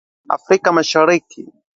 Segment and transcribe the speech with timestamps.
[0.37, 1.39] Afrika mashariki